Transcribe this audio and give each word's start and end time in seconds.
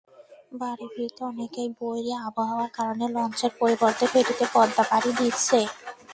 বাড়ি 0.53 0.85
ফিরতে 0.93 1.21
অনেকেই 1.29 1.69
বৈরী 1.77 2.11
আবহাওয়ার 2.27 2.69
কারণে 2.77 3.05
লঞ্চের 3.15 3.51
পরিবর্তে 3.59 4.05
ফেরিতেই 4.11 4.49
পদ্মা 4.53 4.83
পাড়ি 4.91 5.11
দিচ্ছে। 5.19 5.59